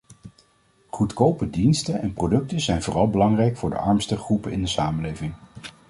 Goedkope 0.89 1.49
diensten 1.49 2.01
en 2.01 2.13
producten 2.13 2.59
zijn 2.59 2.83
vooral 2.83 3.09
belangrijk 3.09 3.57
voor 3.57 3.69
de 3.69 3.77
armste 3.77 4.17
groepen 4.17 4.51
in 4.51 4.61
de 4.61 4.67
samenleving. 4.67 5.33